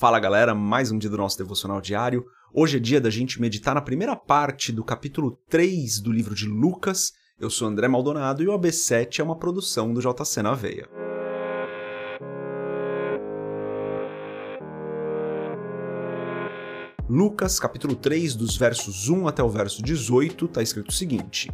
[0.00, 2.24] Fala galera, mais um dia do nosso devocional diário.
[2.54, 6.46] Hoje é dia da gente meditar na primeira parte do capítulo 3 do livro de
[6.46, 7.14] Lucas.
[7.36, 10.88] Eu sou André Maldonado e o AB7 é uma produção do JC na Veia.
[17.08, 21.50] Lucas, capítulo 3, dos versos 1 até o verso 18, está escrito o seguinte: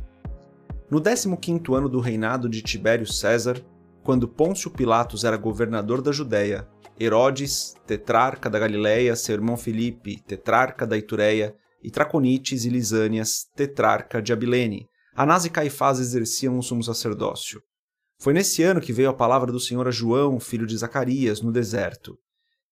[0.91, 3.65] No 15 ano do reinado de Tibério César,
[4.05, 6.68] quando Pôncio Pilatos era governador da Judéia,
[7.00, 14.20] Herodes, tetrarca da Galiléia, seu irmão Filipe, tetrarca da Itureia, e Traconites e Lisânias, tetrarca
[14.20, 14.87] de Abilene.
[15.15, 17.60] Anás e Caifás exerciam o sumo sacerdócio.
[18.20, 21.51] Foi nesse ano que veio a palavra do Senhor a João, filho de Zacarias, no
[21.51, 22.16] deserto.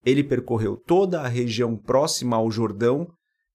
[0.04, 3.06] Ele percorreu toda a região próxima ao Jordão,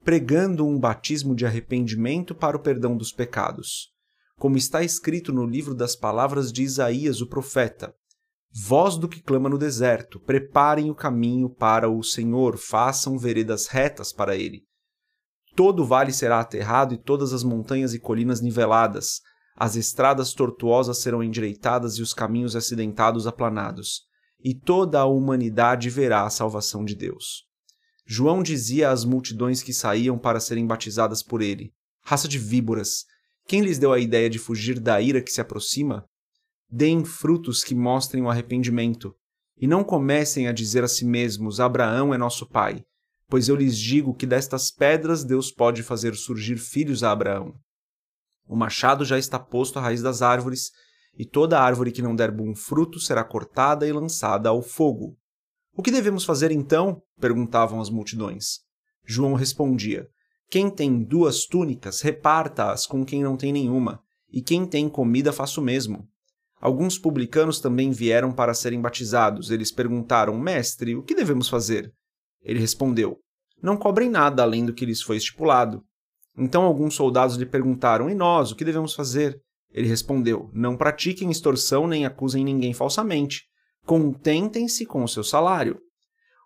[0.03, 3.96] pregando um batismo de arrependimento para o perdão dos pecados.
[4.39, 7.93] Como está escrito no livro das palavras de Isaías, o profeta:
[8.53, 14.13] Voz do que clama no deserto, preparem o caminho para o Senhor, façam veredas retas
[14.13, 14.61] para ele.
[15.55, 19.21] Todo o vale será aterrado e todas as montanhas e colinas niveladas.
[19.55, 24.03] As estradas tortuosas serão endireitadas e os caminhos acidentados aplanados.
[24.39, 27.47] E toda a humanidade verá a salvação de Deus.
[28.05, 33.05] João dizia às multidões que saíam para serem batizadas por ele: Raça de víboras,
[33.47, 36.05] quem lhes deu a ideia de fugir da ira que se aproxima?
[36.69, 39.15] Deem frutos que mostrem o arrependimento,
[39.57, 42.83] e não comecem a dizer a si mesmos: Abraão é nosso pai,
[43.29, 47.53] pois eu lhes digo que destas pedras Deus pode fazer surgir filhos a Abraão.
[48.45, 50.71] O machado já está posto à raiz das árvores,
[51.17, 55.17] e toda árvore que não der bom fruto será cortada e lançada ao fogo.
[55.73, 57.01] O que devemos fazer então?
[57.19, 58.59] perguntavam as multidões.
[59.05, 60.09] João respondia:
[60.49, 65.59] Quem tem duas túnicas, reparta-as com quem não tem nenhuma, e quem tem comida, faça
[65.59, 66.07] o mesmo.
[66.59, 69.51] Alguns publicanos também vieram para serem batizados.
[69.51, 71.93] Eles perguntaram: Mestre, o que devemos fazer?
[72.41, 73.19] Ele respondeu:
[73.61, 75.83] Não cobrem nada além do que lhes foi estipulado.
[76.37, 79.39] Então alguns soldados lhe perguntaram: E nós, o que devemos fazer?
[79.71, 83.43] Ele respondeu: Não pratiquem extorsão nem acusem ninguém falsamente.
[83.85, 85.79] Contentem-se com o seu salário.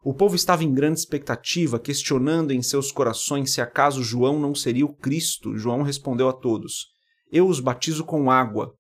[0.04, 4.86] O povo estava em grande expectativa, questionando em seus corações se acaso João não seria
[4.86, 5.58] o Cristo.
[5.58, 6.88] João respondeu a todos:
[7.32, 8.74] Eu os batizo com água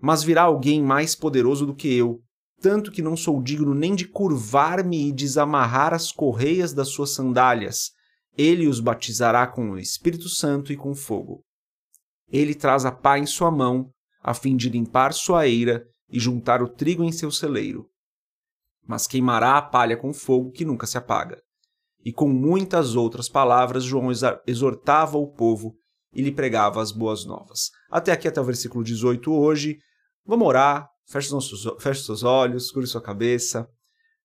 [0.00, 2.20] mas virá alguém mais poderoso do que eu,
[2.60, 7.90] tanto que não sou digno nem de curvar-me e desamarrar as correias das suas sandálias.
[8.36, 11.42] Ele os batizará com o Espírito Santo e com fogo.
[12.30, 13.90] Ele traz a pá em sua mão,
[14.22, 17.86] a fim de limpar sua eira e juntar o trigo em seu celeiro.
[18.88, 21.40] Mas queimará a palha com fogo que nunca se apaga.
[22.02, 24.08] E com muitas outras palavras, João
[24.46, 25.76] exortava o povo
[26.12, 27.70] e lhe pregava as boas novas.
[27.90, 29.78] Até aqui, até o versículo 18 hoje.
[30.24, 33.68] Vamos orar, feche, nossos, feche seus olhos, cure sua cabeça.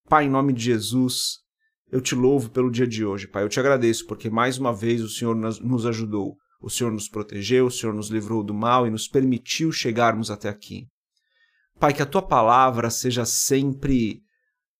[0.08, 1.40] Pai, em nome de Jesus,
[1.90, 3.42] eu te louvo pelo dia de hoje, Pai.
[3.42, 6.36] Eu te agradeço porque mais uma vez o Senhor nos ajudou.
[6.60, 10.48] O Senhor nos protegeu, o Senhor nos livrou do mal e nos permitiu chegarmos até
[10.48, 10.86] aqui.
[11.78, 14.22] Pai, que a tua palavra seja sempre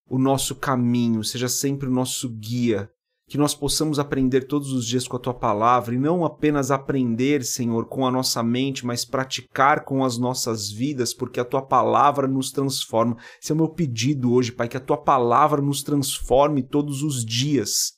[0.09, 2.91] o nosso caminho, seja sempre o nosso guia,
[3.27, 7.43] que nós possamos aprender todos os dias com a tua palavra e não apenas aprender,
[7.43, 12.29] Senhor, com a nossa mente, mas praticar com as nossas vidas, porque a tua palavra
[12.29, 13.17] nos transforma.
[13.43, 17.25] Esse é o meu pedido hoje, Pai, que a tua palavra nos transforme todos os
[17.25, 17.93] dias.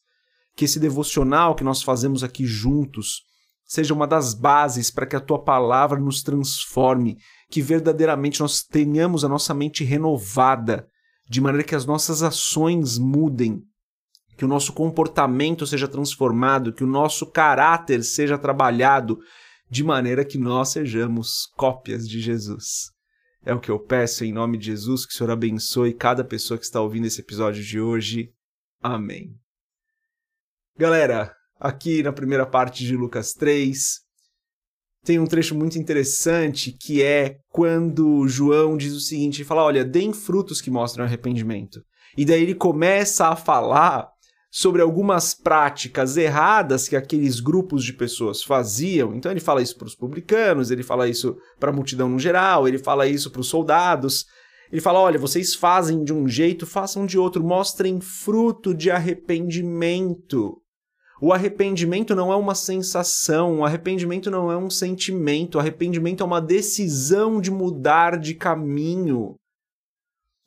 [0.54, 3.22] Que esse devocional que nós fazemos aqui juntos
[3.66, 7.18] seja uma das bases para que a tua palavra nos transforme,
[7.50, 10.86] que verdadeiramente nós tenhamos a nossa mente renovada,
[11.28, 13.62] de maneira que as nossas ações mudem
[14.36, 19.18] que o nosso comportamento seja transformado, que o nosso caráter seja trabalhado,
[19.68, 22.90] de maneira que nós sejamos cópias de Jesus.
[23.44, 26.58] É o que eu peço em nome de Jesus, que o Senhor abençoe cada pessoa
[26.58, 28.32] que está ouvindo esse episódio de hoje.
[28.82, 29.34] Amém.
[30.76, 34.00] Galera, aqui na primeira parte de Lucas 3,
[35.06, 39.84] tem um trecho muito interessante que é quando João diz o seguinte: ele fala, olha,
[39.84, 41.80] deem frutos que mostram arrependimento.
[42.18, 44.08] E daí ele começa a falar
[44.50, 49.14] sobre algumas práticas erradas que aqueles grupos de pessoas faziam.
[49.14, 52.66] Então ele fala isso para os publicanos, ele fala isso para a multidão no geral,
[52.66, 54.24] ele fala isso para os soldados.
[54.72, 60.60] Ele fala: olha, vocês fazem de um jeito, façam de outro, mostrem fruto de arrependimento.
[61.20, 66.26] O arrependimento não é uma sensação, o arrependimento não é um sentimento, o arrependimento é
[66.26, 69.34] uma decisão de mudar de caminho.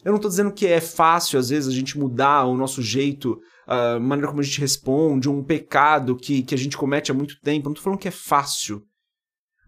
[0.04, 3.39] Eu não estou dizendo que é fácil, às vezes, a gente mudar o nosso jeito,
[3.68, 7.39] a maneira como a gente responde, um pecado que, que a gente comete há muito
[7.42, 7.66] tempo.
[7.66, 8.83] Eu não estou falando que é fácil.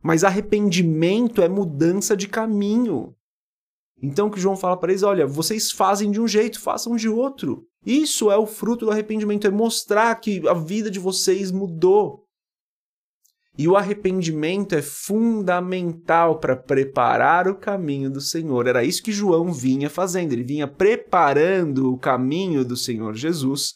[0.01, 3.13] Mas arrependimento é mudança de caminho.
[4.01, 7.09] Então o que João fala para eles, olha, vocês fazem de um jeito, façam de
[7.09, 7.68] outro.
[7.86, 12.25] Isso é o fruto do arrependimento, é mostrar que a vida de vocês mudou.
[13.57, 18.66] E o arrependimento é fundamental para preparar o caminho do Senhor.
[18.66, 20.31] Era isso que João vinha fazendo.
[20.31, 23.74] Ele vinha preparando o caminho do Senhor Jesus,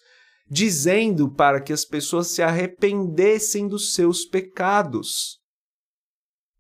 [0.50, 5.40] dizendo para que as pessoas se arrependessem dos seus pecados.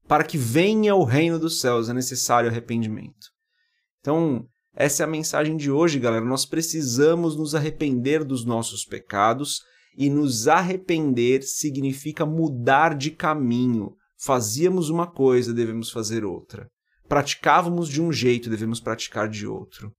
[0.08, 3.28] Para que venha o reino dos céus é necessário arrependimento.
[4.02, 4.46] Então,
[4.76, 6.26] essa é a mensagem de hoje, galera.
[6.26, 9.62] Nós precisamos nos arrepender dos nossos pecados
[9.98, 13.92] e nos arrepender significa mudar de caminho.
[14.20, 16.68] Fazíamos uma coisa, devemos fazer outra.
[17.08, 19.92] Praticávamos de um jeito, devemos praticar de outro.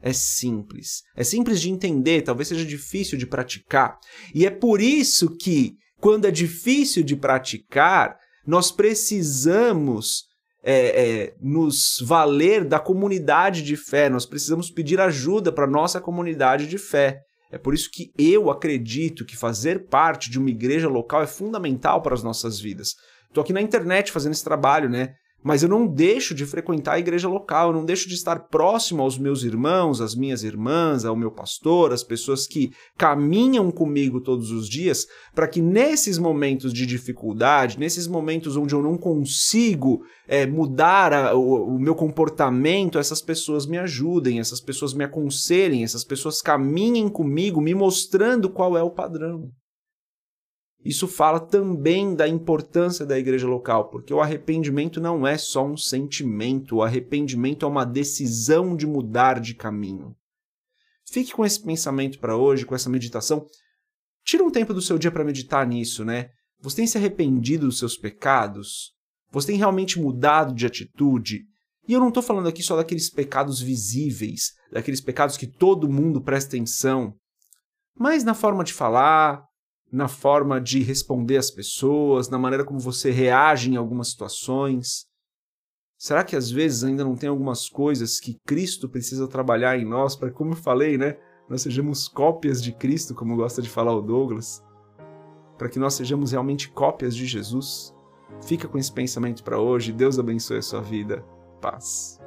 [0.00, 1.02] É simples.
[1.14, 3.96] É simples de entender, talvez seja difícil de praticar.
[4.34, 10.24] E é por isso que, quando é difícil de praticar, nós precisamos
[10.68, 16.00] é, é, nos valer da comunidade de fé, nós precisamos pedir ajuda para a nossa
[16.00, 17.20] comunidade de fé.
[17.52, 22.02] É por isso que eu acredito que fazer parte de uma igreja local é fundamental
[22.02, 22.94] para as nossas vidas.
[23.28, 25.14] Estou aqui na internet fazendo esse trabalho, né?
[25.42, 29.02] Mas eu não deixo de frequentar a igreja local, eu não deixo de estar próximo
[29.02, 34.50] aos meus irmãos, às minhas irmãs, ao meu pastor, às pessoas que caminham comigo todos
[34.50, 40.46] os dias, para que nesses momentos de dificuldade, nesses momentos onde eu não consigo é,
[40.46, 46.02] mudar a, o, o meu comportamento, essas pessoas me ajudem, essas pessoas me aconselhem, essas
[46.02, 49.50] pessoas caminhem comigo, me mostrando qual é o padrão.
[50.86, 55.76] Isso fala também da importância da igreja local, porque o arrependimento não é só um
[55.76, 60.14] sentimento, o arrependimento é uma decisão de mudar de caminho.
[61.10, 63.44] Fique com esse pensamento para hoje, com essa meditação.
[64.24, 66.30] Tira um tempo do seu dia para meditar nisso, né?
[66.60, 68.92] Você tem se arrependido dos seus pecados?
[69.32, 71.42] Você tem realmente mudado de atitude?
[71.88, 76.22] E eu não estou falando aqui só daqueles pecados visíveis, daqueles pecados que todo mundo
[76.22, 77.12] presta atenção,
[77.98, 79.45] mas na forma de falar,
[79.90, 85.06] na forma de responder às pessoas, na maneira como você reage em algumas situações?
[85.98, 90.14] Será que às vezes ainda não tem algumas coisas que Cristo precisa trabalhar em nós
[90.14, 91.16] para, como eu falei, né,
[91.48, 94.62] nós sejamos cópias de Cristo, como gosta de falar o Douglas,
[95.56, 97.94] para que nós sejamos realmente cópias de Jesus?
[98.42, 99.92] Fica com esse pensamento para hoje.
[99.92, 101.24] Deus abençoe a sua vida.
[101.60, 102.20] Paz.